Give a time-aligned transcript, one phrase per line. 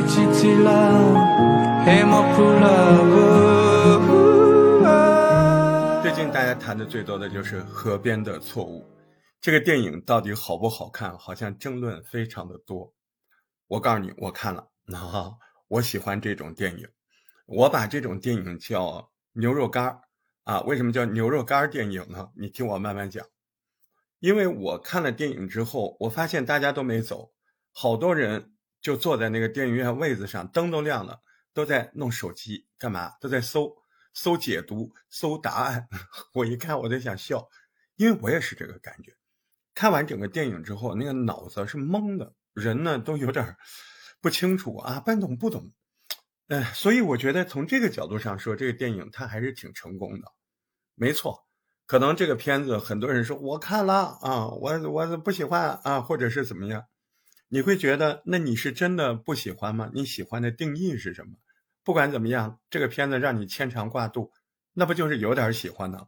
[0.00, 0.06] 最
[6.12, 8.82] 近大家谈的最多的就是《河边的错误》
[9.40, 11.18] 这个电影到底好不好看？
[11.18, 12.92] 好像争论非常的多。
[13.66, 14.68] 我告诉你，我看了，
[15.66, 16.88] 我喜欢这种电影。
[17.46, 19.98] 我把这种电影叫牛肉干
[20.44, 20.60] 啊。
[20.60, 22.28] 为什么叫牛肉干电影呢？
[22.36, 23.26] 你听我慢慢讲。
[24.20, 27.32] 因为我看了电影之后，我发现大家都没走，
[27.72, 28.52] 好多人
[28.88, 31.20] 就坐在那个电影院位子上，灯都亮了，
[31.52, 33.12] 都在弄手机干嘛？
[33.20, 33.76] 都在搜
[34.14, 35.86] 搜解读、搜答案。
[36.32, 37.46] 我一看，我在想笑，
[37.96, 39.12] 因为我也是这个感觉。
[39.74, 42.32] 看完整个电影之后，那个脑子是懵的。
[42.54, 43.58] 人呢都有点
[44.22, 45.70] 不清楚啊，半懂不懂，
[46.46, 50.32] 哎，所以我觉得从这个角度上说，这个电影它还是挺成功的。
[50.94, 51.46] 没错，
[51.84, 56.86] 可能这个片子很多人说我看了啊，我我不喜欢啊，或者是怎么样，
[57.48, 59.90] 你会觉得那你是真的不喜欢吗？
[59.94, 61.32] 你喜欢的定义是什么？
[61.82, 64.32] 不管怎么样，这个片子让你牵肠挂肚，
[64.74, 66.06] 那不就是有点喜欢呢，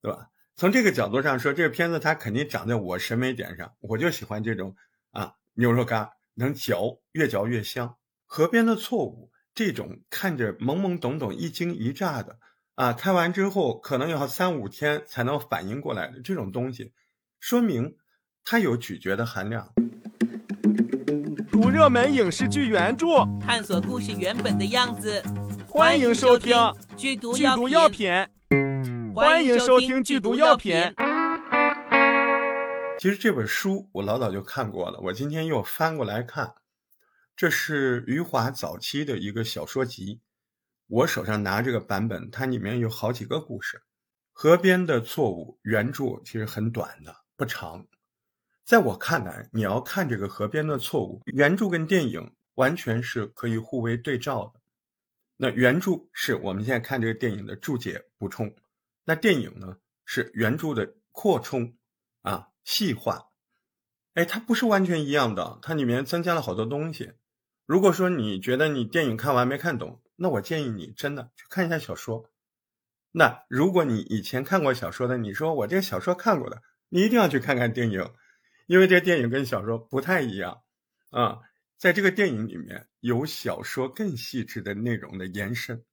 [0.00, 0.30] 对吧？
[0.54, 4.76] 从这个角度上说，这个片子它肯定长在我审美点上，我就喜欢这种
[5.10, 5.34] 啊。
[5.54, 7.96] 牛肉干能嚼，越嚼越香。
[8.26, 12.38] 河边的错误，这种看着懵懵懂懂、一惊一乍的
[12.76, 16.92] 啊，看完之后可能要三五天才能反应过来的这种东西，
[17.40, 17.96] 说明
[18.44, 19.74] 它有咀嚼的含量。
[21.60, 25.20] 读热门影视剧原著，探索故事原本的样子。
[25.68, 26.54] 欢迎收听
[26.96, 28.12] 《剧毒药品》。
[29.12, 30.76] 欢迎收听《剧毒药品》。
[33.00, 36.54] 其实这本书我老早就看过了，我今天又翻过来看，
[37.34, 40.20] 这是余华早期的一个小说集。
[40.86, 43.82] 我手上拿这个版本，它里面有好几个故事。
[44.32, 47.84] 河边的错误原著其实很短的，不长。
[48.68, 54.60] 在我看来，你要看这个河边的错误，原著跟电影完全是可以互为对照的。
[55.38, 58.54] 那原著是我们现在看这个电影的注解补充，
[59.06, 61.78] 那电影呢是原著的扩充
[62.20, 62.48] 啊。
[62.62, 63.30] 细化，
[64.12, 67.12] 哎，它不是完全一样的，它里面增加了好多东西。
[67.64, 72.28] 如果说你觉得你电影看完没看懂，那我建议你真的去看一下小说。
[73.12, 78.12] 那如果你以前看过小说的，你说我这个小说看过的，你一定要去看看电影，
[78.68, 80.62] 因为这电影跟小说不太一样
[81.10, 81.40] 啊。
[81.76, 85.84] 在这个电影里面有小说更细致的内容的延伸，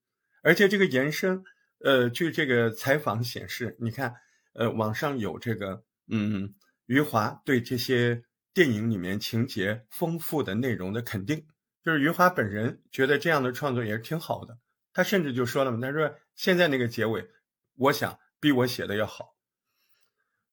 [0.43, 1.43] 而且这个延伸，
[1.79, 4.13] 呃，据这个采访显示，你看，
[4.53, 6.53] 呃，网上有这个，嗯。
[6.87, 11.47] 余华对这些电影里面情节丰富的内容的肯定，
[11.83, 14.59] 就是余华本人觉得这样的创作也是挺好的。
[14.93, 17.27] 他甚至就说了嘛，他说现在那个结尾，
[17.75, 19.35] 我想比我写的要好。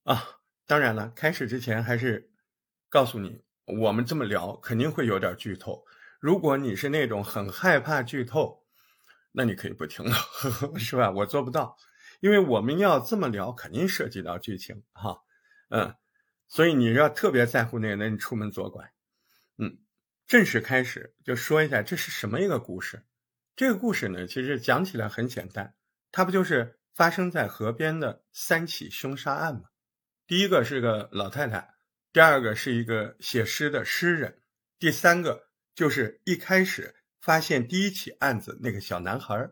[0.05, 0.25] 啊，
[0.67, 2.31] 当然了，开始之前还是
[2.89, 5.85] 告诉你，我们这么聊肯定会有点剧透。
[6.21, 8.65] 如果你是那种很害怕剧透，
[9.33, 10.17] 那你可以不听了，
[10.79, 11.11] 是吧？
[11.11, 11.77] 我做不到，
[12.21, 15.23] 因为我们要这么聊，肯定涉及到剧情哈，
[15.71, 15.95] 嗯。
[16.49, 18.93] 所以你要特别在乎那个，那你出门左拐。
[19.57, 19.79] 嗯，
[20.27, 23.07] 正式开始就说一下这是什么一个故事。
[23.57, 25.75] 这个故事呢，其实讲起来很简单，
[26.11, 29.63] 它不就是发生在河边的三起凶杀案吗？
[30.27, 31.75] 第一个是个老太太，
[32.13, 34.39] 第二个是一个写诗的诗人，
[34.79, 39.51] 第三个就是一开始发现第一起案子那个小男孩。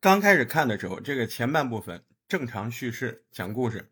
[0.00, 3.90] 刚开始看的时候，这个前半部分正常叙事讲故事，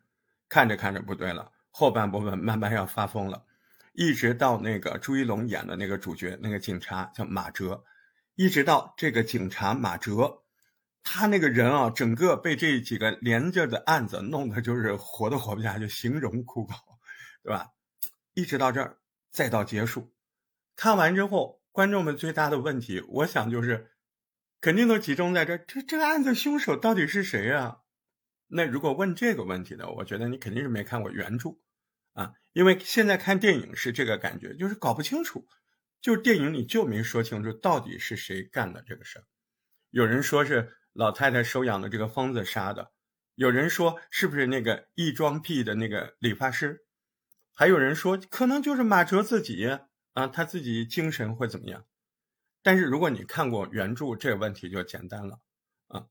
[0.48, 1.50] 看着看着不对了。
[1.70, 3.44] 后半部分慢慢要发疯了，
[3.92, 7.82] 一直到那个朱一龙演的那个主角，那个警察叫马哲，
[8.34, 10.41] 一直到这个警察马哲，
[11.02, 16.76] 他那个人啊，整个被这几个连着的案子弄得就是活都活不下，去形容枯槁，
[17.42, 17.68] 对吧？
[18.34, 18.98] 一直到这儿，
[19.30, 20.14] 再到结束，
[20.76, 23.92] 看完之后，观众们最大的问题，我想就是，
[24.60, 27.78] 肯定都集中在这，这这个案子凶手到底是谁啊？
[28.46, 29.88] 那如果问这个问题呢？
[29.96, 31.56] 我觉得你肯定是没看过原著，
[32.12, 35.46] 啊，因为现在看电影是这个感觉，就是搞不清楚，
[36.00, 39.24] 就电影里就没说清楚到底是谁干的这个事儿。
[39.90, 42.92] 有人说是老太太收养的这个疯子杀的，
[43.34, 46.84] 有人说是不是那个异装癖的那个理发师，
[47.54, 49.78] 还有人说可能就是马哲自己
[50.12, 51.86] 啊，他自己精神会怎么样？
[52.62, 55.40] 但是如果你看过原著，这个问题就简单了
[55.88, 56.06] 啊，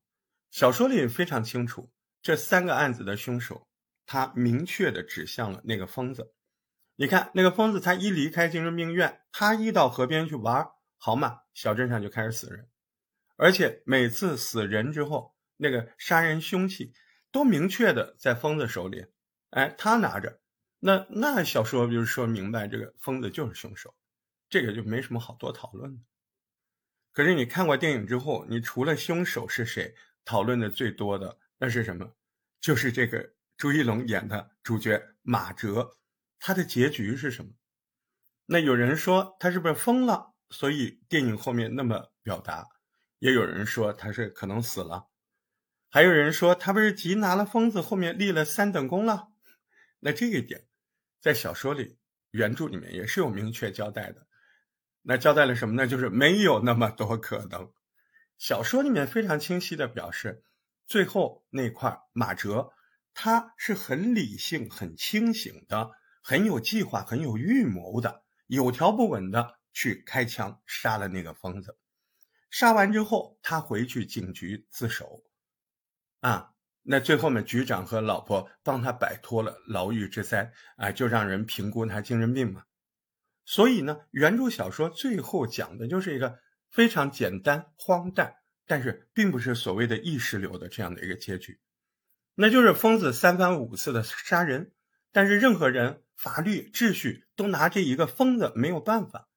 [0.50, 1.90] 小说里非常清楚。
[2.20, 3.66] 这三个案子的凶手，
[4.04, 6.34] 他明确的指向了那个疯子。
[6.94, 10.68] 你看，那个疯子他一离开精神病院，他一到河边去玩，
[10.98, 12.68] 好嘛，小镇上就开始死人，
[13.42, 16.92] 而且每次死人之后，那个杀人凶器
[17.32, 19.06] 都明确的在疯子手里，
[19.50, 20.40] 哎，他拿着，
[20.78, 23.96] 那那小说就是说明白，这个疯子就是凶手，
[24.48, 26.02] 这个就没什么好多讨论的。
[27.10, 32.14] 可是你看过电影之后，你除了凶手是谁，讨论的最多的那是什么？
[32.60, 35.98] 就是这个朱一龙演的主角马哲，
[36.38, 37.50] 他的结局是什么？
[38.46, 42.68] 那有人说他是不是疯了，所以电影后面那么表达；
[43.22, 45.06] 也有人说他是可能死了，
[45.88, 49.28] 还有人说他不是缉拿了疯子后面立了三等功了。
[50.00, 50.66] 那这一点，
[51.20, 52.00] 在小说里、
[52.32, 54.26] 原著里面也是有明确交代的。
[55.02, 55.86] 那交代了什么呢？
[55.86, 57.72] 就是没有那么多可能。
[58.38, 60.42] 小说里面非常清晰的表示，
[60.88, 62.72] 最后那块马哲
[63.14, 65.92] 他是很理性、很清醒的，
[66.24, 71.78] 很有计划、很有预谋的，有条不紊的去开枪杀了那个疯子。
[72.52, 75.24] 杀完之后，他回去警局自首。
[76.20, 76.52] 啊，
[76.82, 82.64] 那最后呢，局长和老婆帮他摆脱了牢狱之灾，啊，就让人评估他精神病嘛。
[83.46, 86.38] 所以呢，原著小说最后讲的就是一个
[86.70, 91.58] 非常简单、荒诞，但是并不是所谓的意识流的这样的一个结局，
[92.34, 94.72] 那就是疯子三番五次的杀人，
[95.10, 99.30] 但是任何人、法律、秩序都拿这一个疯子没有办法。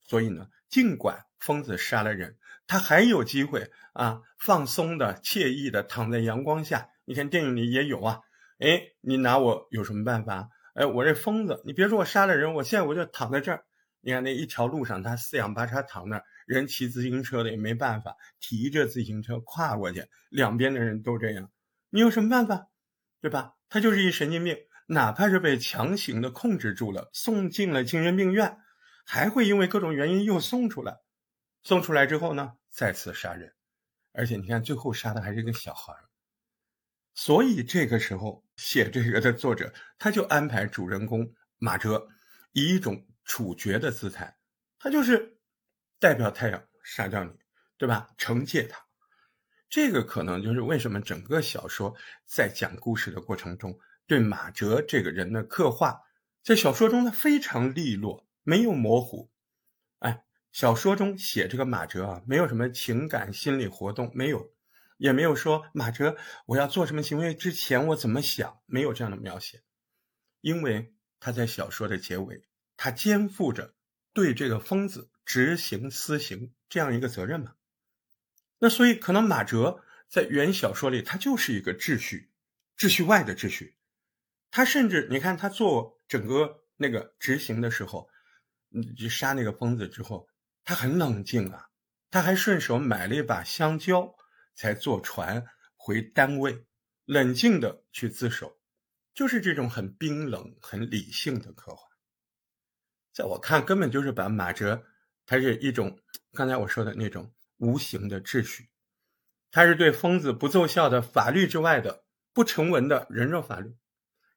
[0.00, 6.88] 所以呢，尽管疯子杀了人，他还有机会啊，放松的、惬意的躺在阳光下。
[7.04, 8.20] 你看电影里也有啊，
[8.58, 10.48] 哎，你拿我有什么办法？
[10.74, 13.64] 哎，我这疯子，你别说我杀了人，我现在我就躺在这儿。
[14.00, 21.50] 你看那一条路上，他四仰八叉躺那儿，人骑自行车的也没办法，提着自行车跨过去，两边的人都这样，
[21.90, 22.68] 你有什么办法？
[23.20, 23.54] 对吧？
[23.70, 24.56] 他就是一神经病，
[24.88, 28.58] 哪怕是被强行的控制住了，送进了精神病院，
[29.06, 30.98] 还会因为各种原因又送出来。
[31.64, 33.52] 送出来之后呢，再次杀人，
[34.12, 35.92] 而且你看最后杀的还是一个小孩。
[37.14, 42.08] 所以这个时候写这个的作者，他就安排主人公马哲
[42.52, 44.36] 以一种处决的姿态，
[44.78, 45.38] 他就是
[45.98, 47.32] 代表太阳杀掉你，
[47.78, 48.10] 对吧？
[48.18, 48.84] 惩戒他。
[49.70, 56.00] 这个可能就是为什么整个小说在讲故事的过程中，对马哲这个人的刻画，
[56.42, 59.30] 在小说中呢非常利落，没有模糊。
[60.00, 64.54] 哎，小说中写这个马哲啊，没有什么情感心理活动，没有。
[64.98, 66.16] 也没有说马哲
[66.46, 69.64] 我要做什么行为之前我怎么想，没有这样的描写，
[70.40, 72.46] 因为他在小说的结尾，
[72.76, 73.74] 他肩负着
[74.12, 77.54] 对这个疯子执行私刑这样一个责任嘛。
[78.60, 82.30] 那所以可能马哲在原小说里他就是一个秩序，
[82.78, 83.76] 秩序外的秩序。
[84.52, 88.08] 他甚至你看他做整个那个执行的时候，
[88.70, 90.28] 嗯，就杀那个疯子之后，
[90.64, 91.68] 他很冷静啊，
[92.10, 94.16] 他还顺手买了一把香蕉。
[94.56, 95.44] 才坐船
[95.76, 96.64] 回单位，
[97.06, 98.60] 冷静的去自首，
[99.12, 101.88] 就是这种很冰冷、很理性的刻画。
[103.12, 104.84] 在我看，根本就是把马哲，
[105.26, 105.98] 他是一种
[106.34, 108.70] 刚才我说的那种无形的秩序，
[109.50, 113.76] 他是对疯子不奏效的法律之外的不成文的人肉法律，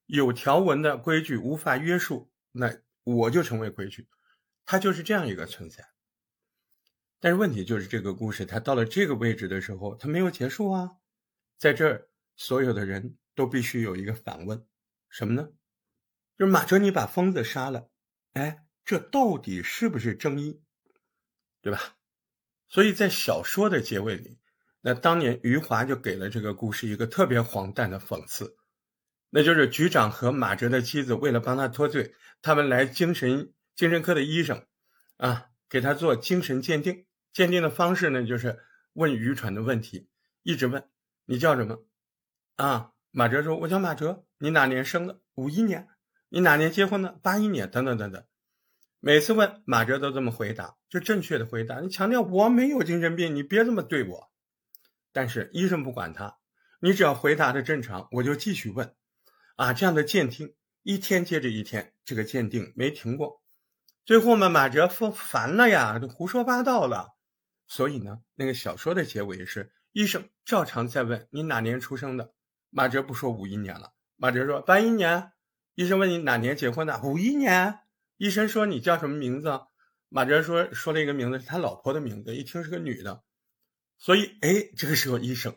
[0.08, 4.10] 有条文的规矩无法约束，那我就成为规矩，
[4.66, 5.88] 他就是这样一个存在。
[7.20, 10.92] 但是问题就是，这个故事它到了这个位置的时候，它没有结束啊。
[11.58, 14.64] 在这儿，所有的人都必须有一个反问：
[15.10, 15.50] 什么呢？
[16.38, 17.90] 就是马哲，你把疯子杀了，
[18.34, 20.62] 哎，这到底是不是正义？
[21.60, 21.96] 对吧？
[22.70, 24.38] 所以在小说的结尾里，
[24.82, 28.56] 那当年余华就给了这个故事一个特别荒诞的讽刺，
[29.32, 32.14] 那就是局长和马哲的妻子为了帮他脱罪，
[32.44, 34.68] 他们来精神精神科的医生
[35.16, 37.07] 啊，给他做精神鉴定。
[37.38, 38.64] 鉴定的方式呢，就是
[38.94, 40.10] 问愚蠢的问题，
[40.42, 40.90] 一直问
[41.26, 41.86] 你叫什么
[42.56, 42.94] 啊？
[43.12, 45.20] 马哲说：“我叫马哲。”你哪年生的？
[45.36, 45.88] 五一年。
[46.30, 47.20] 你哪年结婚的？
[47.22, 47.70] 八一年。
[47.70, 48.26] 等等等等。
[49.00, 51.80] 每次问马哲都这么回答，就正确的回答。
[51.80, 54.32] 你强调我没有精神病，你别这么对我。
[55.12, 56.40] 但是医生不管他，
[56.80, 58.96] 你只要回答的正常，我就继续问。
[59.58, 63.44] 啊，这样的鉴定一天接着一天，这个鉴定没停过。
[64.06, 67.14] 最后嘛，马哲说烦了呀，都胡说八道了。
[67.68, 72.34] 所以呢，那个小说的结尾是医生照常在问你哪年出生的，
[72.70, 75.32] 马哲不说五一年了，马哲说八一年。
[75.76, 77.82] 医生问你哪年结婚的，五一年。
[78.18, 79.62] 医生说你叫什么名字，
[80.10, 83.24] 马哲说说了一个名字是他老婆的名字，一听是个女的。
[84.00, 85.56] 所以哎，这个时候医生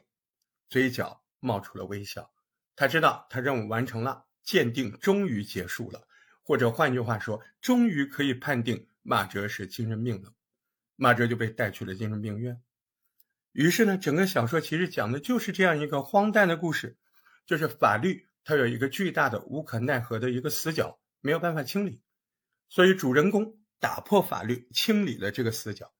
[0.68, 2.30] 嘴角冒出了微笑，
[2.76, 6.06] 他知道他任务完成了，鉴定终于结束了，
[6.42, 10.34] 或者换句话说，终于可以判定马哲是精神病了。
[11.00, 12.60] 马哲就被带去了精神病院。
[13.52, 16.98] 于是呢，整个小说其实讲的就是这样一个荒诞的故事，
[17.46, 22.02] 就是法律它有一个巨大的无可奈何的一个死角，没有办法清理，
[22.68, 25.90] 所以主人公打破法律，清理了这个死角，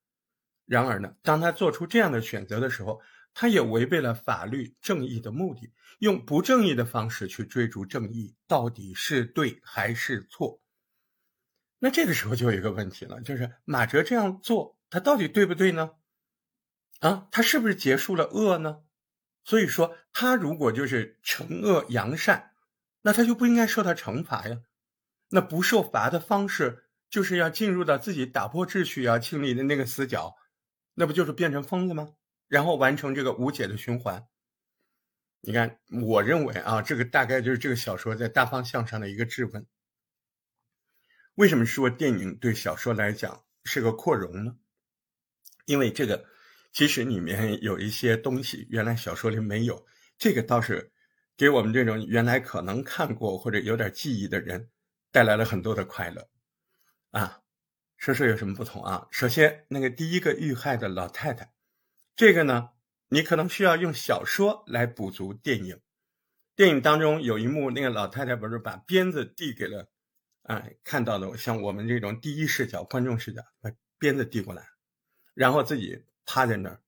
[0.67, 3.01] 然而呢，当他做出这样的选择的时候，
[3.33, 10.61] 他也违背了法律正义的目的，用不正义的方式去追逐正义，到底是对还是错？
[11.79, 15.93] 那这个时候就有一个问题了，就是马哲这样做，他到底对不对呢？
[16.99, 18.83] 啊，他是不是结束了恶呢？
[19.45, 22.53] 所以说，他如果就是惩恶扬善，
[23.03, 24.61] 那他就不应该受到惩罚呀。
[25.31, 30.37] 那不受罚的方式，就是要进入到自己打破秩序要清理的那个死角，
[30.95, 32.15] 那不就是变成疯子吗？
[32.49, 34.27] 然后完成这个无解的循环。
[35.41, 39.67] 你看，我认为啊，这个大概就是这个小说在大方向上的一个质问。
[41.37, 44.57] 为什么说电影对小说来讲是个扩容呢？
[45.71, 46.25] 因为这个
[46.73, 49.87] 其实里面有一些东西原来小说里没有，
[50.19, 50.91] 这个倒是
[51.37, 54.69] 给我们这种原来可能看过或者有点记忆的人
[55.13, 56.29] 带来了很多的快乐
[57.13, 57.41] 啊。
[57.97, 59.07] 说说有什么不同啊？
[59.13, 61.53] 首先，那个第一个遇害的老太太，
[62.17, 62.71] 这个呢，
[63.09, 65.79] 你可能需要用小说来补足电影。
[66.57, 69.89] 电影当中有一幕，那个老太太不是把鞭子递给了。
[70.43, 74.67] 哎，看到的像我们这种第一视角、观众视角，把鞭子递过来，
[75.41, 76.83] 然后自己趴在那儿。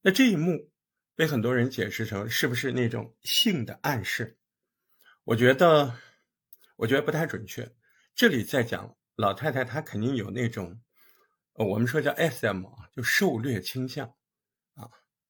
[0.00, 0.70] 那这一幕
[1.14, 4.38] 被很多人解释成是不是那种性的暗示？
[5.24, 5.94] 我觉得，
[6.76, 7.70] 我觉得不太准确。
[8.14, 10.80] 这里在讲老太太，她肯定有那种，
[11.52, 12.64] 我们说叫 S.M.
[12.68, 14.08] 啊，就受虐倾向
[14.76, 14.88] 啊。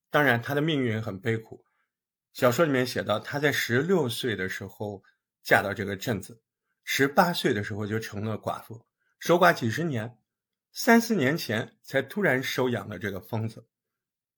[0.09, 1.65] 当然，她的命运很悲苦。
[2.33, 5.03] 小说里面写到，她在十六岁的时候
[5.43, 6.41] 嫁到这个镇子。
[6.85, 8.87] 十八岁的时候就成了寡妇，
[9.19, 10.17] 守寡几十年，
[10.73, 13.67] 三四年前才突然收养了这个疯子。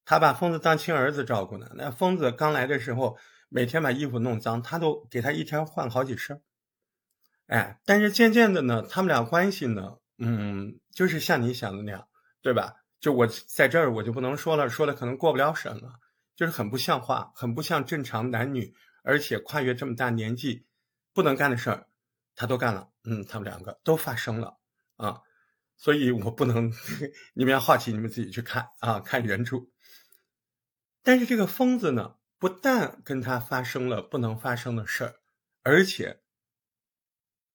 [0.04, 1.70] 他把疯子当亲儿子照顾呢。
[1.74, 6.42] 那疯子刚来的时候，每天把衣服弄脏，他都给他一天换好几身。
[7.46, 12.08] 哎，但是渐渐的呢，他们俩关系呢，嗯，就是像你想的那样，
[12.40, 12.76] 对吧？
[12.98, 15.94] 就我在这儿我就不能说了，说了可能过不了审了，
[16.34, 20.66] 就是很不像话，很不像正常男女，而且跨越这么大年纪
[21.12, 21.86] 不能干的事儿。
[22.34, 24.56] 他都干了，嗯，他们两个都发生了
[24.96, 25.20] 啊，
[25.82, 26.72] 所以我不能，
[27.34, 29.66] 你们要好奇，你们自己去看啊，看原著。
[31.02, 35.16] 但是这个疯子呢，不但跟他发生了不能发生的事儿，
[35.64, 36.20] 而且，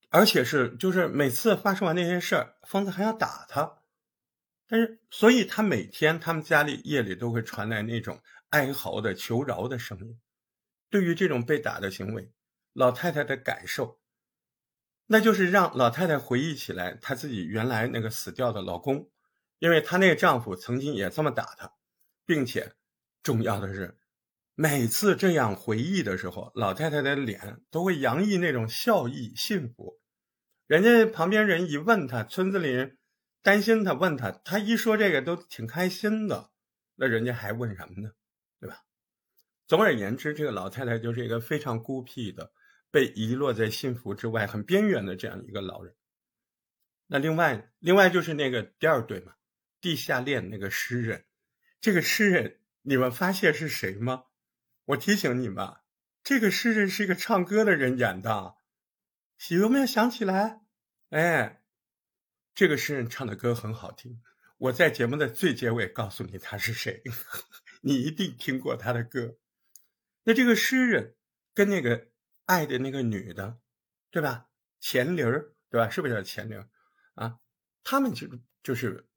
[0.09, 3.83] 而且是就是每次发生完那些事儿，疯子还要打他。
[4.67, 10.19] 但是，所以他每天他们家里夜里都会传来那种哀嚎的求饶的声音。
[10.89, 12.29] 对于这种被打的行为，
[12.73, 14.01] 老太太的感受。
[15.07, 19.09] 那就是让老太太回忆起来她自己原来那个死掉的老公，
[19.59, 21.71] 因为她那个丈夫曾经也这么打她，
[22.25, 22.73] 并且
[23.23, 23.97] 重要的是，
[24.53, 29.99] 每次这样回忆的时候，老太太的脸都会洋溢那种笑意、幸福。
[30.67, 32.97] 人家旁边人一问她，村子里人
[33.41, 36.49] 担心她，问她，她一说这个都挺开心的。
[36.95, 38.11] 那人家还问什么呢？
[38.59, 38.81] 对吧？
[39.67, 42.51] 总而言之，这个老太太就是一个非常孤僻的。
[42.97, 45.95] 被遗落在幸福之外、很边缘的这样一个老人。
[47.05, 49.35] 那另外，另外就是那个第二对嘛，
[49.79, 51.27] 地下恋那个诗人。
[51.79, 54.23] 这个诗人，你们发现是谁吗？
[54.85, 55.75] 我提醒你们，
[56.23, 58.55] 这个诗人是一个唱歌的人演的。
[59.51, 60.61] 有没有想起来？
[61.11, 61.61] 哎，
[62.55, 64.23] 这个诗人唱的歌很好听。
[64.57, 67.03] 我在节目的最结尾告诉你他是谁，
[67.81, 69.37] 你一定听过他的歌。
[70.23, 71.15] 那这个诗人
[71.53, 72.07] 跟那个。
[72.47, 73.59] 爱的那个女的，
[74.09, 74.47] 对吧？
[74.79, 75.89] 钱玲儿，对吧？
[75.89, 76.67] 是不是叫钱玲
[77.13, 77.37] 啊？
[77.83, 78.27] 他们就
[78.63, 79.07] 就是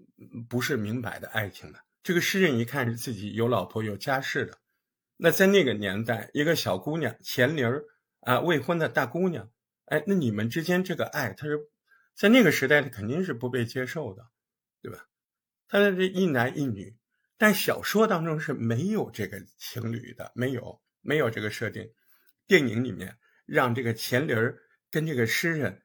[0.48, 1.80] 不是明摆的爱情的。
[2.02, 4.58] 这个诗人一看是自己有老婆有家室的，
[5.16, 7.84] 那在那个年代，一个小姑娘钱玲儿
[8.20, 9.50] 啊，未婚的大姑娘，
[9.86, 11.70] 哎，那你们之间这个爱，他是
[12.14, 14.28] 在那个时代，他肯定是不被接受的，
[14.82, 15.06] 对吧？
[15.68, 16.96] 他的这一男一女，
[17.38, 21.92] 但小说当中是没有这个情侣的，没有没有这个设定。
[22.46, 23.16] 电影里面
[23.50, 25.82] 让这个钱玲儿跟这个诗人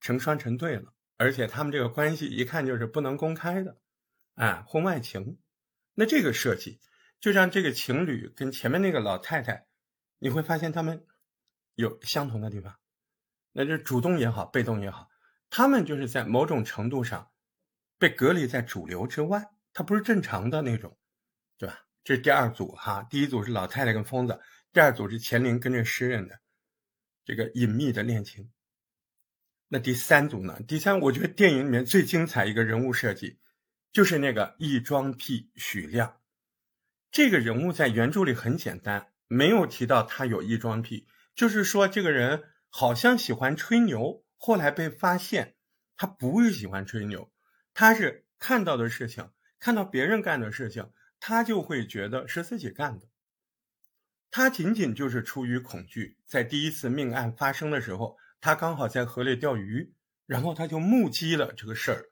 [0.00, 3.76] 成双成对了，而且他们这个关系一看就是不能公开的，
[4.34, 5.40] 啊，婚外情。
[5.94, 6.80] 那这个设计
[7.20, 9.66] 就让这个情侣跟前面那个老太太，
[10.20, 11.04] 你会发现他们
[11.74, 12.78] 有相同的地方，
[13.50, 15.08] 那就主动也好，被动也好，
[15.50, 17.32] 他们就是在某种程度上
[17.98, 20.96] 被隔离在主流之外，他不是正常的那种，
[21.58, 21.80] 对吧？
[22.04, 24.40] 这是第二组哈，第一组是老太太跟疯子。
[24.72, 26.40] 第二组是钱玲跟这诗人的
[27.24, 28.50] 这个隐秘的恋情。
[29.68, 30.60] 那第三组呢？
[30.68, 33.38] 第三，我觉得电影里面最精彩一个人物设计，
[33.90, 36.20] 就是那个异装癖许亮。
[37.10, 45.56] 这个人物在原著里很简单，没有提到他有异装癖，就是说这个人好像喜欢吹牛，后来被发现
[45.96, 47.32] 他不是喜欢吹牛，
[47.72, 53.06] 他是看到的事情看到别人干的事情，他就会觉得是自己干的。
[54.34, 59.92] 他仅仅就是出于恐惧，在第一次命案发生的时候，他刚好在河里钓鱼，
[60.24, 62.06] 然后他就目击了这个事儿，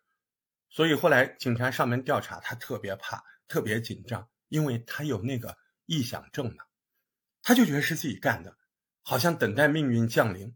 [0.69, 6.65] 所以后来警察上门调查，他特别怕，特别紧张，因为他有那个臆想症嘛，
[7.41, 8.59] 他就觉得是自己干的，
[9.00, 10.55] 好像等待命运降临，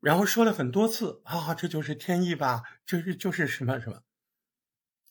[0.00, 4.02] 然后说了很多次啊，这就是天意吧，这是就是什么什么。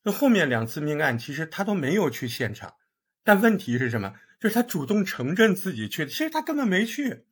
[0.03, 2.75] 那后面两次命案，其实他都没有去现场，
[3.23, 4.13] 但问题是什么？
[4.43, 7.27] 就是他主动承认自己去，其实他根本没去。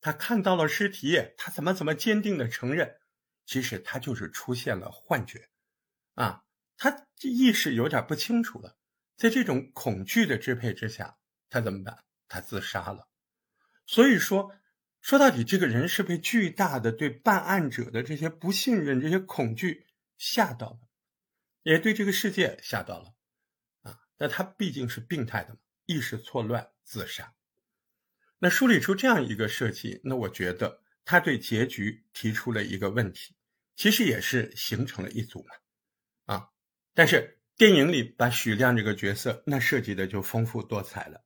[0.00, 2.96] 他看到了尸体，他怎么怎么坚定的承认，
[3.46, 5.50] 其实他就是出现了幻觉，
[6.14, 6.42] 啊，
[6.76, 8.76] 他意识有点不清楚了。
[9.16, 12.02] 在这种恐惧的支配之下，他怎么办？
[12.26, 13.08] 他自杀了。
[13.86, 14.52] 所以说，
[15.00, 19.86] 说到底，这个人是被巨大的对办案者的这些不信任、这些恐惧
[20.16, 20.80] 吓到了，
[21.62, 23.14] 也对这个世界吓到了，
[23.82, 25.60] 啊，那他毕竟是病态的嘛。
[25.88, 27.32] 意识错乱自杀，
[28.38, 33.34] 那梳理出这样一个设计，那我觉得他对结局提出了一个问题，
[33.74, 36.48] 其实也是形成了一组嘛，啊，
[36.92, 41.24] 但是电影里把许亮这个角色那设计的就丰富多彩了，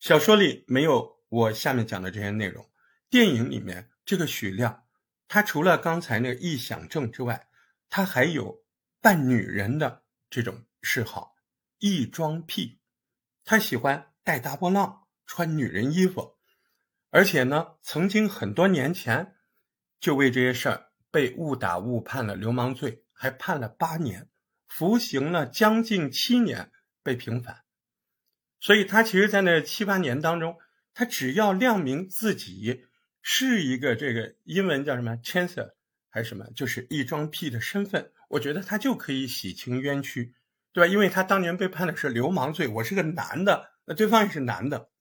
[0.00, 2.68] 小说里没有我下面讲的这些内容，
[3.08, 4.88] 电影里面这个许亮，
[5.28, 7.48] 他除了刚才那个臆想症之外，
[7.88, 8.64] 他还有
[9.00, 11.36] 扮女人的这种嗜好，
[11.78, 12.77] 异装癖。
[13.50, 16.36] 他喜欢带大波浪，穿女人衣服，
[17.08, 19.36] 而且呢，曾经很多年前
[19.98, 24.28] 就为这些事儿被误打误判了流氓罪，还判了八年，
[24.66, 26.70] 服刑了将近七年，
[27.02, 27.64] 被平反。
[28.60, 30.58] 所以他其实，在那七八年当中，
[30.92, 32.84] 他只要亮明自己
[33.22, 35.70] 是一个这个英文叫什么 chancer
[36.10, 40.34] 还是什么，就是异装癖的身份，我觉得他就可以洗清冤屈。
[40.78, 40.86] 对吧？
[40.86, 44.92] 因为他当年被判的是流氓罪，我是个男的，那对方也是男的，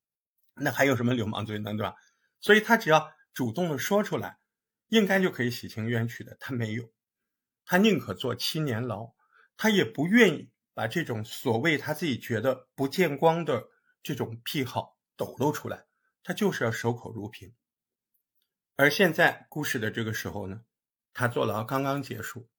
[0.56, 1.72] 那还有什么流氓罪呢？
[1.74, 1.94] 对吧？
[2.42, 4.40] 所以他只要主动的说出来，
[4.88, 6.36] 应该就可以洗清冤屈的。
[6.40, 6.92] 他没有，
[7.64, 9.14] 他宁可坐七年牢，
[9.56, 13.68] 他也不愿意把这种所谓他自己觉得不见光的
[14.02, 15.86] 这种癖好抖露出来，
[16.24, 17.54] 他就是要守口如瓶。
[18.78, 20.62] 而现在故事的这个时候呢，
[21.14, 22.50] 他坐牢刚刚结束，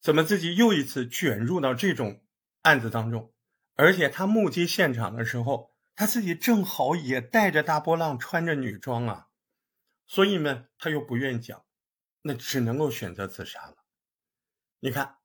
[0.00, 2.20] 怎么自己又一次卷入到这种？
[2.64, 3.32] 案子当中，
[3.74, 9.28] 而且他目击现场的时候，他自己正好也带着大波浪，穿着女装啊，
[10.06, 11.64] 所以呢，他又不愿意讲，
[12.22, 13.76] 那只能够选择自杀了。
[14.80, 15.18] 你看，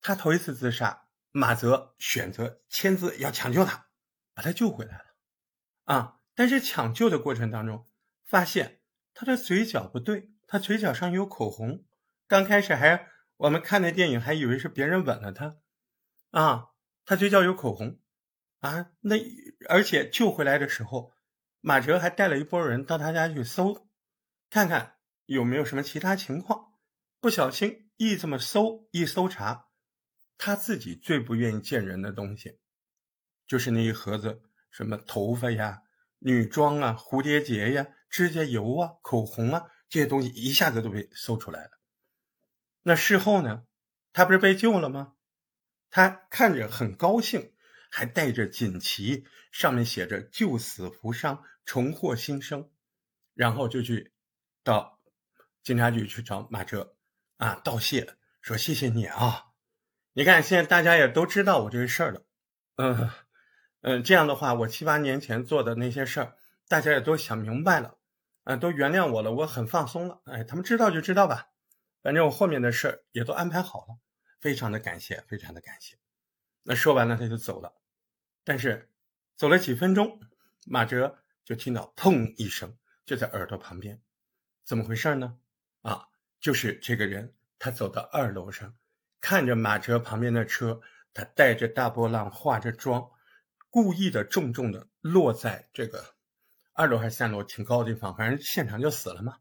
[0.00, 3.88] 他头一次自杀，马泽选择签字要抢救他，
[4.32, 5.04] 把他救回来了
[5.84, 6.20] 啊！
[6.36, 7.88] 但是抢救的过程当中，
[8.24, 8.80] 发现
[9.12, 11.84] 他的嘴角不对，他嘴角上有口红，
[12.28, 15.56] 刚开始还我们看那电影还以为是别人吻了他。
[16.30, 16.68] 啊，
[17.04, 17.98] 他嘴角有口红，
[18.60, 19.16] 啊，那
[19.68, 21.12] 而且救回来的时候，
[21.60, 23.88] 马哲还带了一波人到他家去搜，
[24.50, 26.72] 看看有没有什么其他情况。
[27.20, 29.68] 不小心一这么搜一搜查，
[30.36, 32.60] 他自己最不愿意见人的东西，
[33.46, 35.82] 就是那一盒子什么头发呀、
[36.18, 41.70] 女装啊、蝴蝶结呀、指甲油啊、口红啊这些东西，一下子都被搜出来了。
[42.82, 43.64] 那事后呢，
[44.12, 45.14] 他不是被救了吗？
[45.90, 47.52] 他看着很高兴，
[47.90, 52.70] 还带着锦旗，上面写着“救死扶伤，重获新生”，
[53.34, 54.12] 然后就去
[54.62, 55.00] 到
[55.62, 56.96] 警察局去找马哲
[57.38, 59.46] 啊道谢，说谢谢你啊！
[60.12, 62.24] 你看现在大家也都知道我这个事儿了，
[62.76, 63.10] 嗯
[63.82, 66.36] 嗯，这样的话，我七八年前做的那些事儿，
[66.68, 67.98] 大家也都想明白了，
[68.44, 70.20] 啊，都原谅我了，我很放松了。
[70.24, 71.50] 哎，他们知道就知道吧，
[72.02, 73.98] 反正我后面的事儿也都安排好了。
[74.40, 75.96] 非常的感谢，非常的感谢。
[76.62, 77.74] 那说完了，他就走了。
[78.44, 78.90] 但是
[79.36, 80.20] 走了几分钟，
[80.66, 84.00] 马哲就听到砰一声，就在耳朵旁边。
[84.64, 85.38] 怎么回事呢？
[85.82, 86.08] 啊，
[86.40, 88.74] 就是这个人，他走到二楼上，
[89.20, 90.80] 看着马哲旁边的车，
[91.14, 93.10] 他带着大波浪，化着妆，
[93.70, 96.14] 故意的重重的落在这个
[96.72, 99.38] 二楼还是三楼挺高的地方，反正现场就死了嘛。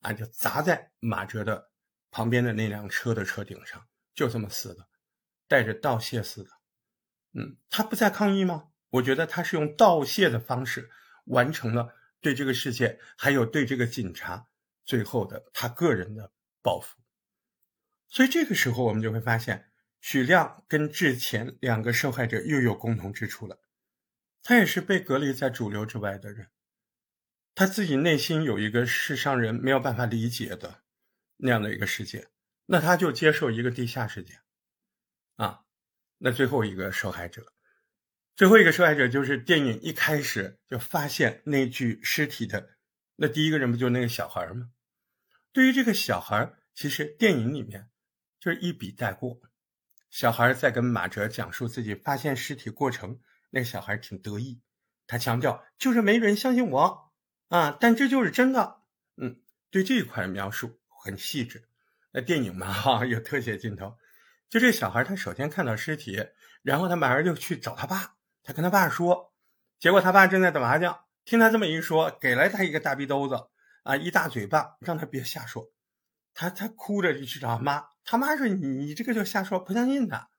[0.00, 1.70] 啊，就砸在马哲的
[2.10, 3.84] 旁边的那辆车的车顶上。
[4.18, 4.88] 就这么死的，
[5.46, 6.50] 带着道谢似的，
[7.34, 8.70] 嗯，他不再抗议吗？
[8.90, 10.90] 我觉得他是用道谢的方式
[11.26, 14.48] 完成了对这个世界还有对这个警察
[14.84, 16.98] 最后的他个人的报复。
[18.08, 23.60] 所以这个时候我们就会发现，许亮跟之前两个受害者又有共同之处了，
[24.42, 26.48] 他也是被隔离在主流之外的人，
[27.54, 30.82] 他自己内心有一个世上人没有办法理解的
[31.36, 32.26] 那样的一个世界。
[32.70, 34.40] 那他就接受一个地下世界，
[35.36, 35.64] 啊，
[36.18, 37.54] 那最后一个受害者，
[38.36, 42.76] 最后一个受害者就是电影一开始就发现那具尸体的
[43.16, 44.68] 那第一个人不就那个小孩吗？
[45.50, 47.88] 对于这个小孩，其实电影里面
[48.38, 49.40] 就是一笔带过。
[50.10, 54.60] 小孩在跟马哲讲述自己发现尸体过程，那个小孩挺得意，
[55.06, 57.12] 他强调就是没人相信我
[57.48, 58.82] 啊，但这就是真的。
[59.16, 61.67] 嗯，对这一块描述很细致。
[62.20, 63.96] 电影嘛， 哈，有特写镜头。
[64.48, 66.26] 就这小孩，他首先看到尸体，
[66.62, 69.32] 然后他马上就去找他爸，他跟他爸说，
[69.78, 73.48] 结果他爸正在打麻将，听他这么一说，给了他一个大逼兜子
[73.82, 75.70] 啊，一大嘴巴，让他别瞎说。
[76.34, 80.30] 他他哭着就去找他妈，他妈说：“你你这个就瞎说，不相信他。”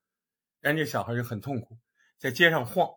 [0.62, 1.78] 然后这小孩就很痛苦，
[2.18, 2.90] 在街上晃，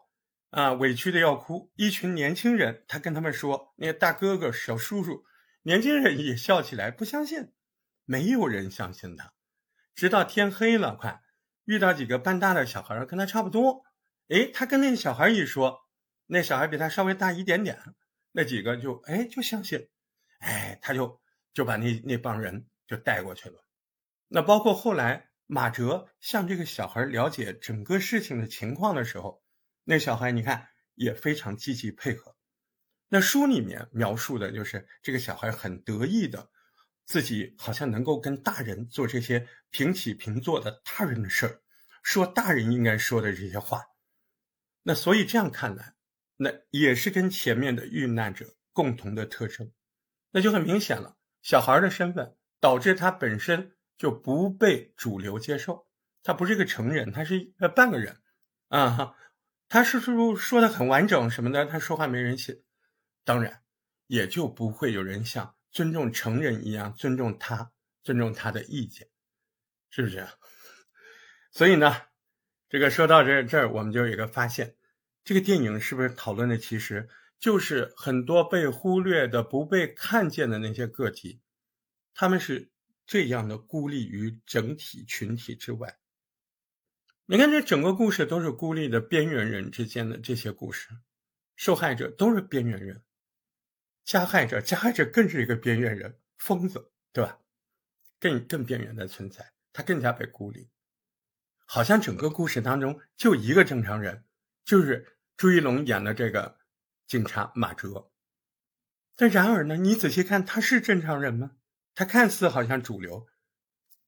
[0.51, 1.73] 啊，委屈的要哭。
[1.75, 5.25] 一群年轻人，他跟他们说：“那个大哥哥、小叔叔，
[5.63, 7.53] 年轻人也笑起来，不相信，
[8.05, 9.33] 没有人相信他。”
[9.95, 11.21] 直到天黑了，快
[11.65, 13.85] 遇到几个半大的小孩，跟他差不多。
[14.29, 15.81] 哎，他跟那个小孩一说，
[16.27, 17.79] 那小孩比他稍微大一点点，
[18.33, 19.89] 那几个就哎就相信，
[20.39, 21.21] 哎，他就
[21.53, 23.63] 就把那那帮人就带过去了。
[24.29, 29.43] 那包括后来马哲向这个小孩了解整个事情的情况的时候，
[29.85, 32.35] 那小孩你看也非常积极配合。
[33.09, 36.49] 那书里面描述的就是这个小孩很得意的。
[37.13, 41.61] 自己好像能够跟大人做这些平起平坐的大人的事儿，
[42.03, 43.83] 说大人应该说的这些话。
[44.83, 45.93] 那所以这样看来，
[46.39, 49.71] 那也是跟前面的遇难者共同的特征。
[50.31, 55.87] 那就很明显了，小孩的身份导致他本身就不被主流接受，
[56.23, 58.23] 他不是一个成人，他是呃半个人
[58.69, 59.17] 啊哈。
[59.69, 62.63] 他是说说的很完整什么的，他说话没人信，
[63.23, 63.61] 当然
[64.07, 65.55] 也就不会有人像。
[65.73, 67.73] 尊重成人一样尊重他，
[68.05, 69.09] 尊重他的意见，
[69.91, 70.27] 是不是？
[71.51, 71.97] 所以呢，
[72.69, 74.77] 这个说到这这儿，我们就有一个发现：
[75.25, 77.09] 这个电影是不是讨论的其实
[77.39, 81.41] 就是很多被忽略的、不被看见的那些个体？
[82.15, 82.71] 他们是
[83.07, 85.99] 这样的孤立于整体群体之外。
[87.25, 90.91] 你看，这整个故事都是孤立的边缘人之间的这些故事，
[91.57, 93.03] 受害者都是边缘人。
[94.05, 97.39] 加害者，加害者更是一个边缘人，疯子，对吧？
[98.19, 100.71] 更更边缘的存在，他更加被孤立。
[101.65, 104.25] 好像整个故事当中就一个正常人，
[104.65, 106.59] 就是朱一龙演的这个
[107.07, 108.11] 警察马哲。
[109.17, 111.53] 但然而呢，你仔细看，他是正常人吗？
[111.95, 113.29] 他看似好像主流，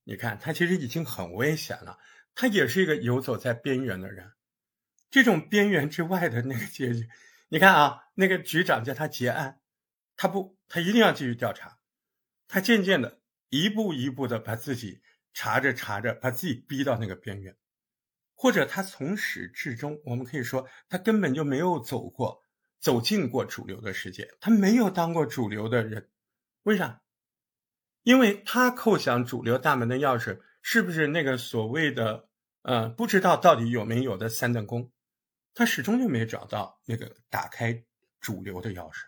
[0.05, 1.99] 你看他其实已经很危险了。
[2.35, 4.33] 他也是一个游走在边缘的人。
[5.11, 7.09] 这种边缘之外的那个结局，
[7.49, 9.61] 你看啊，那个局长叫他结案。
[10.17, 11.79] 他不，他一定要继续调查。
[12.47, 15.01] 他渐渐的，一步一步的把自己
[15.33, 17.57] 查着查着，把自己逼到那个边缘，
[18.35, 22.43] 或者他从始至终，我们可以说，他根本就没有走过、
[22.79, 26.11] 走进过主流的世界，他没有当过主流的人。
[26.63, 27.03] 为啥？
[28.03, 32.29] 因为他叩响主流大门的钥匙，是不是那个所谓的
[32.63, 34.93] 呃，不知道到底有没有的三等功？
[35.55, 37.85] 他始终就没找到那个打开
[38.21, 39.07] 主流的钥匙。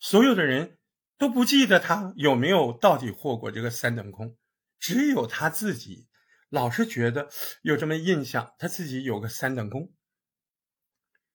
[0.00, 0.78] 所有的人
[1.16, 4.36] 都不记得他有没有到底获过这个三等功，
[4.78, 6.06] 只有他自己
[6.48, 7.28] 老是觉得
[7.62, 9.92] 有这么印象，他自己有个三等功。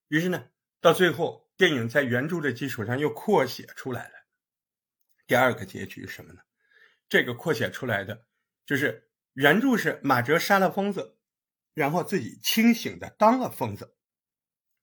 [0.08, 0.48] 于是呢，
[0.80, 4.14] 到最后电影在原著的基础上又扩写出来了。
[5.28, 6.42] 第二个结局是什么呢？
[7.10, 8.26] 这个扩写出来的
[8.66, 11.18] 就是原著是马哲杀了疯子，
[11.74, 13.98] 然后自己清醒的当了疯子。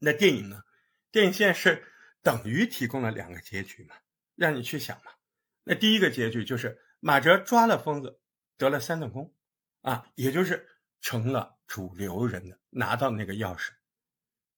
[0.00, 0.64] 那电影呢？
[1.10, 1.86] 电影现在是。
[2.22, 3.94] 等于提供了两个结局嘛，
[4.34, 5.12] 让你去想嘛。
[5.64, 8.20] 那第一个结局就是马哲抓了疯子，
[8.56, 9.34] 得了三等功，
[9.82, 10.68] 啊，也就是
[11.00, 13.70] 成了主流人的，拿到那个钥匙，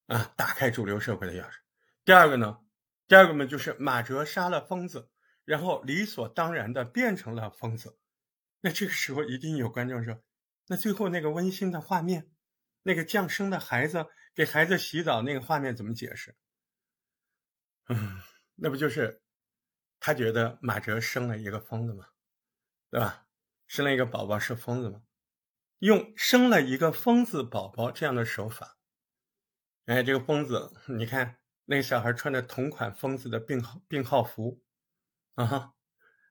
[0.07, 1.57] 啊，打开主流社会的钥匙。
[2.05, 2.59] 第二个呢，
[3.07, 5.11] 第二个嘛就是马哲杀了疯子，
[5.45, 7.99] 然后理所当然的变成了疯子。
[8.61, 10.23] 那这个时候一定有观众说，
[10.69, 12.31] 那最后那个温馨的画面，
[12.83, 16.35] 那个降生的孩子给孩子洗澡那个画面怎么解释？
[17.89, 18.21] 嗯，
[18.57, 19.23] 那不就是
[20.01, 22.07] 他觉得马哲生了一个疯子吗？
[22.91, 23.27] 对吧？
[23.67, 25.03] 生了一个宝宝是疯子吗？
[25.79, 28.77] 用生了一个疯子宝宝这样的手法，
[29.87, 34.63] 哎，这个疯子，你看那个小孩穿着同款疯子的病号病号服，
[35.35, 35.75] 啊哈，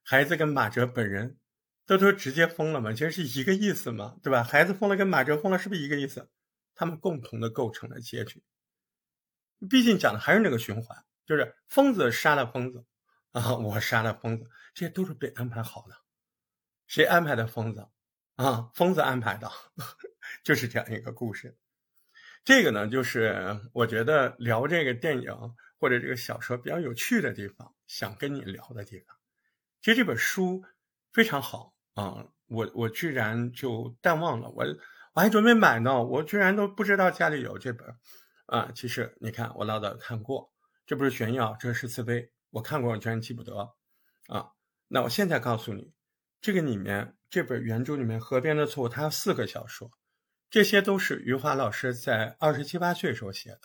[0.04, 1.38] 孩子跟马哲本人
[1.86, 4.42] 都都直接疯了嘛，其实是一个意思嘛，对吧？
[4.44, 6.30] 孩子疯了跟马哲疯了是不是一个意思？
[6.74, 8.42] 他们共同的构成了结局。
[9.70, 11.04] 毕竟讲的还是那个循环。
[11.26, 12.86] 就是疯子杀了疯子，
[13.32, 15.96] 啊，我杀了疯子，这些都是被安排好的。
[16.88, 17.88] 谁安排的疯子？
[18.36, 19.50] 啊，疯子安排的，
[20.44, 21.58] 就是这样一个故事。
[22.44, 25.32] 这个呢，就是我觉得聊这个电影
[25.78, 29.16] 或者这个小说比较有趣的地方，想跟你聊的地方。
[29.82, 30.64] 其实这本书
[31.14, 34.66] 非常好啊，我我居然就淡忘了，我
[35.14, 37.96] 我还准备买呢，我居然都不知道家里有这本
[38.48, 38.72] 啊。
[38.74, 40.51] 其实你看，我老早看过，
[40.92, 42.34] 这不是炫耀，这是慈悲。
[42.50, 43.76] 我看过，我居然记不得
[44.28, 44.52] 啊。
[44.90, 45.94] 那我现在告诉你，
[46.42, 49.90] 这个里面这本原著里面《河边的错误》，它有四个小说。
[50.50, 53.62] 这些都是余华老师在二十七八岁时候写的，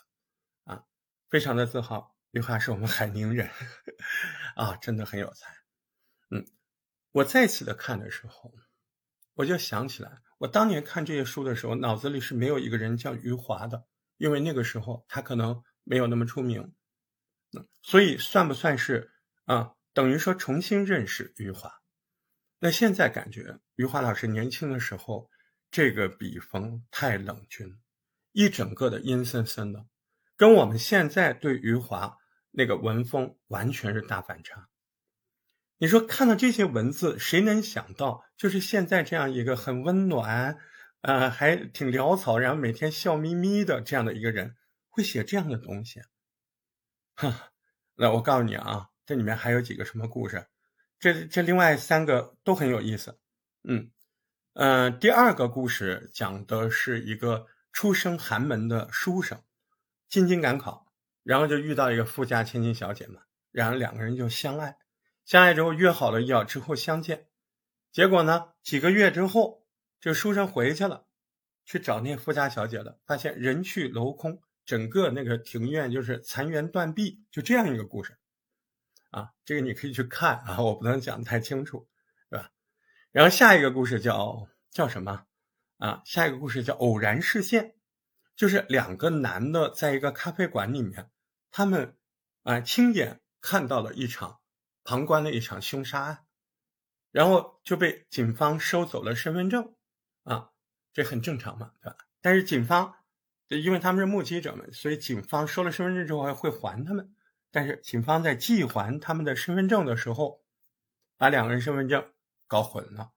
[0.72, 0.84] 啊，
[1.28, 2.14] 非常的自豪。
[2.30, 3.50] 余华是我们海宁人，
[4.54, 5.52] 啊，真的很有才。
[6.30, 6.46] 嗯，
[7.10, 8.54] 我再次的看的时候，
[9.34, 13.84] 我就想起来，我当年看这些书的时候，脑子里是没有一个人叫余华的，
[14.16, 16.72] 因为那个时候他可能没有那么出名。
[17.82, 19.12] 所以算不算是
[19.44, 19.72] 啊？
[19.92, 21.72] 等于说重新认识余华。
[22.58, 25.30] 那现在感觉余华老师年轻的时候。
[25.68, 27.76] 这个笔锋太冷峻，
[28.32, 29.84] 一整个的阴森森的，
[30.36, 32.16] 跟我们现在对余华
[32.52, 34.68] 那个文风完全是大反差。
[35.76, 40.56] 你说看到这些文字，谁能想到就是现在这样一个很温暖，
[41.02, 44.56] 呃，还挺潦草，然后每天笑眯眯的这样的一个人，
[44.88, 46.00] 会写这样的东西？
[47.16, 47.50] 哈，
[47.96, 50.46] 那我告诉你啊，这里面还有几个什么故事？
[51.00, 53.18] 这这另外三个都很有意思，
[53.64, 53.90] 嗯。
[54.58, 59.42] 嗯，第二个故事讲的是一个出身寒门的书生，
[60.08, 60.86] 进京赶考，
[61.22, 63.20] 然后就遇到一个富家千金小姐嘛，
[63.52, 64.78] 然后两个人就相爱，
[65.26, 67.26] 相爱之后约好了要之后相见，
[67.92, 69.66] 结果呢，几个月之后，
[70.00, 71.06] 这书生回去了，
[71.66, 78.18] 去找那富家小姐了，发现人去楼空，整个那个庭院就是残垣断壁，就这样一个故事，
[79.10, 81.88] 啊，这个你可以去看啊，我不能讲的太清楚。
[82.28, 82.50] 对吧
[83.12, 85.24] 然后下一个故事叫叫什么
[85.78, 86.02] 啊？
[86.04, 87.76] 下一个故事叫偶然视线，
[88.34, 91.08] 就是两个男的在一个咖啡馆里面，
[91.50, 91.96] 他们
[92.42, 94.40] 啊亲眼看到了一场
[94.82, 96.26] 旁观了一场凶杀案，
[97.12, 99.72] 然后就被警方收走了身份证
[100.24, 100.50] 啊，
[100.92, 101.96] 这很正常嘛，对吧？
[102.20, 102.96] 但是警方
[103.48, 107.14] 因为他们是目击者们，所以警方收了身份证之后还会还他们，
[107.50, 110.42] 但是警方在寄还他们的身份证的时候，
[111.16, 112.04] 把两个人身份证。
[112.48, 113.10] 搞混了，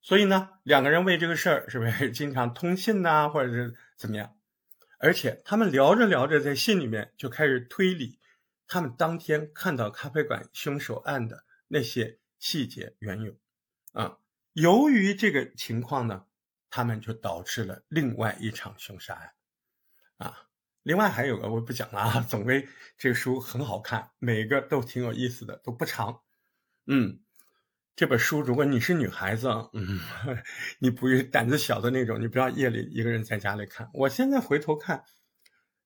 [0.00, 4.36] 所以呢，两个人为这个事儿是不是经常通信呐，或者是怎么样？
[4.98, 8.18] 而且他们聊着聊着，在信里面就开始推理
[8.66, 13.36] 他们当天看到咖啡馆凶手案的那些细节缘由
[13.92, 14.18] 啊。
[14.52, 16.24] 由于这个情况呢，
[16.68, 19.30] 他们就导致了另外一场凶杀案
[20.22, 20.48] 啊。
[20.82, 26.20] 另外还有个我不讲了啊， 总归这个书很好看，每个都挺有意思的，都不长，
[26.86, 27.20] 嗯。
[27.94, 30.00] 这本书，如果你是女孩子，嗯，
[30.80, 33.90] 你不是胆子小的那种，你不要夜里一个人在家里看。
[33.92, 35.04] 我现在回头看，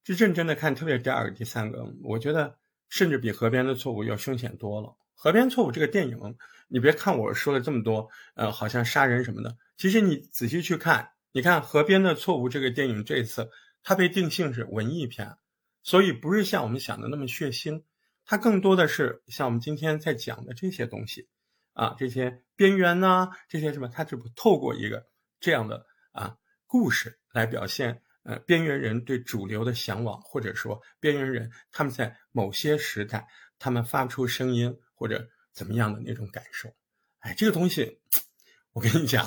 [0.04, 2.56] 就认真的看，特别第二个、第三个，我觉得
[2.88, 4.86] 甚至比《河边的错误》要凶险多了。
[5.16, 6.36] 《河边错误》这个电影，
[6.68, 13.50] 你别看我说了这么多，呃，好像杀人什么的，其实你仔细去看，你看《河边的错误》这个电影，这次
[13.88, 15.36] 它被定性是文艺片，
[15.84, 17.84] 所以不是像我们想的那么血腥，
[18.24, 21.28] 它更多的是像我们今天在讲的这些东西。
[21.72, 25.06] 啊，这些边缘呐，这些什么，它只不透过一个
[25.38, 33.28] 这样的啊故事来表现，呃，边缘人对主流的向往，或者说边缘人他们在某些时代
[33.60, 36.74] 他们发出声音或者怎么样的那种感受。
[37.20, 38.00] 哎，这个东西，
[38.76, 39.26] 我跟你讲，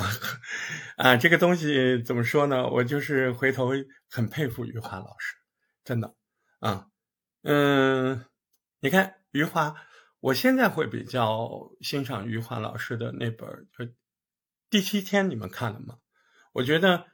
[0.97, 2.69] 啊，这个东西怎么说呢？
[2.69, 3.71] 我就是回头
[4.07, 5.38] 很佩服余华老师，
[5.83, 6.13] 真的，
[6.59, 6.85] 啊，
[7.41, 8.23] 嗯，
[8.79, 9.75] 你看余华。
[10.19, 11.49] 我现在会比较
[11.81, 13.85] 欣赏余华老师的那本就
[14.69, 15.95] 《第七天》，你们看了吗？
[16.53, 17.07] 我觉得，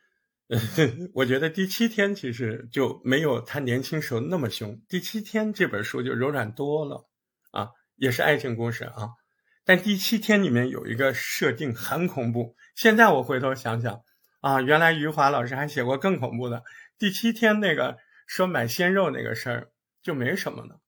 [1.15, 7.07] 我觉得《第七天》其实就没有他年轻时候那么凶，《第七天》这本书就柔软多了
[7.51, 9.11] 啊，也是爱情故事啊。
[9.65, 14.03] 但《第七天》里面有一个设定很恐怖，现在我回头想想
[14.39, 16.57] 啊，原来余华老师还写过更恐怖的，
[16.99, 17.97] 《第七天》那个
[18.27, 19.71] 说买鲜肉那个事儿
[20.03, 20.79] 就没什么了。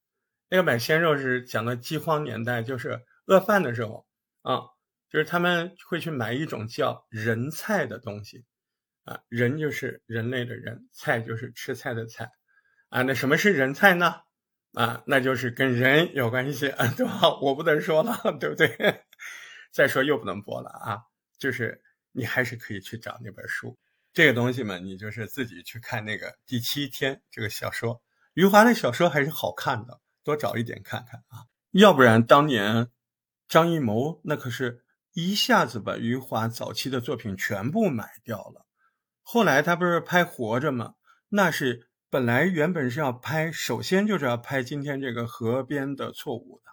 [0.50, 4.06] 那个买鲜肉是讲的饥荒年代，就是饿饭的时候
[4.44, 4.62] 啊，
[5.10, 8.46] 就是他们会去买一种叫人菜的东西，
[9.06, 12.30] 啊，人就是人类的人，菜就是吃菜的菜，
[12.90, 14.22] 啊，那什么是人菜呢？
[14.78, 17.36] 啊，那就是跟人有关系啊， 对吧？
[17.42, 19.04] 我不能说了， 对不对？
[19.72, 21.02] 再说又不能播了啊，
[21.40, 23.76] 就是你还是可以去找那本书，
[24.14, 28.00] 这个东西嘛，你就是自己去看那个第七天这个小说，
[28.36, 30.00] 余华的小说还是好看的。
[30.24, 32.90] 多找一点看看啊，要不然当年
[33.48, 38.68] 张艺谋那可是一下子把余华早期的作品全部买掉了。
[39.24, 40.94] 后来他不是拍《活着》吗？
[41.30, 46.72] 那是本来原本是要拍，首先就是要拍今天这个河边的错误的。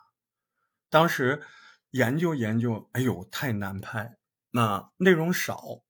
[0.88, 1.42] 当时
[1.90, 4.16] 研究研究，哎呦，太难拍，
[4.52, 5.82] 那内容少，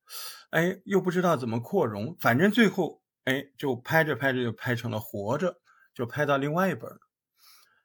[0.49, 5.53] 哎，又不知道怎么扩容，反正最后哎，就拍着拍着就拍成了《活着》，
[5.93, 6.91] 就拍到另外一本。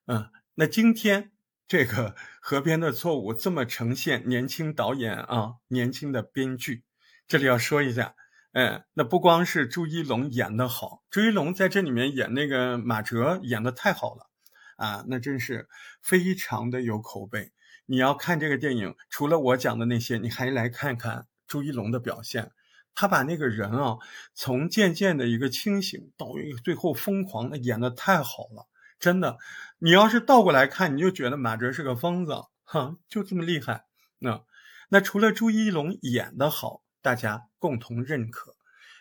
[0.05, 1.33] 嗯，那今天
[1.67, 6.85] 这个 河边的错误这么呈现，年轻导演啊，年轻的编剧，
[7.27, 8.15] 这里要说一下。
[8.51, 14.27] 哎，那不光是朱一龙演的好，朱一龙在这里面演那个马哲演的太好了，
[14.75, 15.69] 啊，那真是
[16.01, 17.51] 非常的有口碑。
[17.85, 22.51] 你要看这个电影，除了我讲的那些，你还来看看朱一龙的表现。
[22.95, 23.97] 他把那个人啊，
[24.33, 26.25] 从渐渐的一个清醒到
[26.63, 28.67] 最后疯狂的演的太好了，
[28.99, 29.38] 真的。
[29.77, 32.33] 你要是倒过来看，你就觉得马哲是个疯子，
[32.63, 33.85] 哈，就这么厉害。
[34.17, 34.43] 那
[34.89, 36.81] 那除了朱一龙演的好。
[37.01, 38.55] 大家共同认可，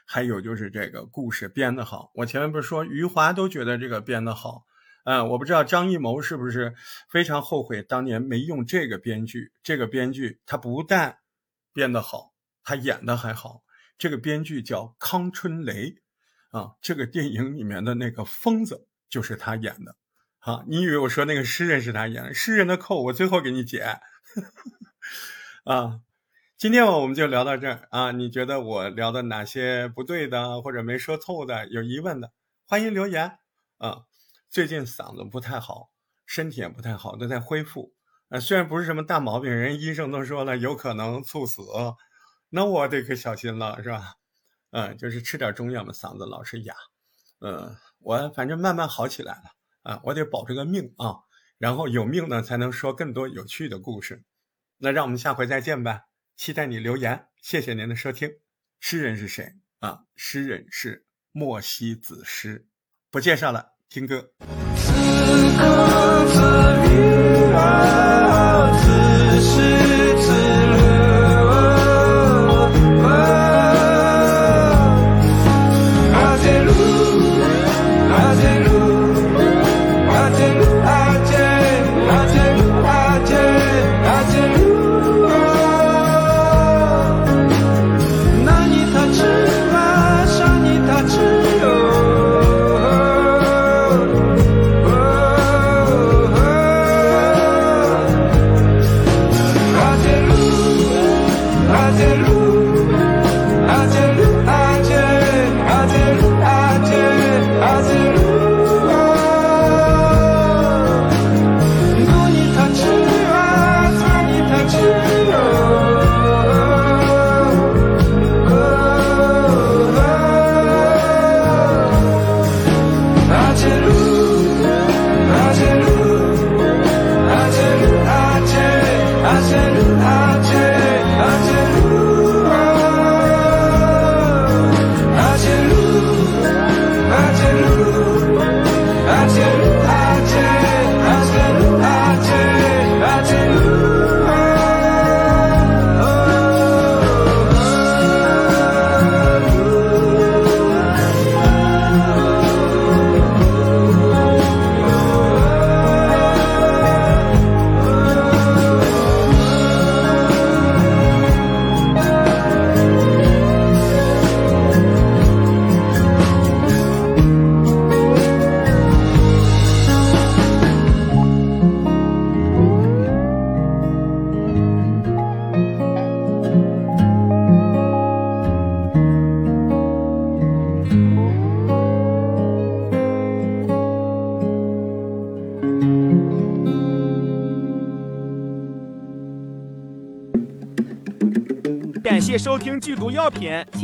[0.06, 2.10] 还有就是这个故事编得好。
[2.14, 4.64] 我前面不是说余华都觉得这个编得好，
[5.04, 6.74] 嗯，我不知道张艺谋是不是
[7.10, 9.52] 非常后悔当年没用这个编剧。
[9.62, 11.18] 这个编剧他不但
[11.72, 12.32] 编得好，
[12.62, 13.62] 他演的还好。
[13.98, 15.96] 这个编剧叫康春雷，
[16.50, 19.96] 啊，这个电影里面的那个疯子就是他演的。
[20.38, 22.32] 啊，你以为我说那个诗人是他演的？
[22.32, 23.98] 诗人的扣我最后给你解，
[25.64, 26.00] 啊。
[26.58, 28.10] 今天我们就聊到这儿啊！
[28.10, 32.32] 你觉得我聊的哪些不对的，或者没说透的，有疑问的，
[32.66, 33.38] 欢迎留言
[33.76, 34.02] 啊！
[34.50, 35.92] 最近嗓子不太好，
[36.26, 37.94] 身体也不太好，都在恢复。
[38.28, 41.62] 啊，虽然不是什么大毛病，人医生都说了有可能猝死，
[42.48, 44.14] 那我得可小心了，是吧？
[44.72, 46.74] 嗯，就是吃点中药嘛，嗓子老是哑。
[47.38, 49.42] 嗯，我反正慢慢好起来了
[49.84, 51.18] 啊，我得保这个命啊，
[51.56, 54.24] 然后有命呢才能说更多有趣的故事。
[54.78, 56.07] 那让我们下回再见吧。
[56.38, 58.30] 期待你留言，谢谢您的收听。
[58.78, 59.98] 诗人是谁啊？
[60.14, 62.64] 诗人是莫西子诗，
[63.10, 64.30] 不介绍了，听歌。
[69.40, 70.37] 谢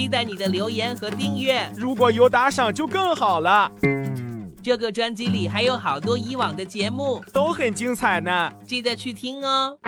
[0.04, 1.66] 期待你的留言和订阅。
[1.74, 3.72] 如果有打赏就更好了。
[4.62, 9.78] 这个专辑里还有好多以往的节目，都很精彩呢，记得去听哦。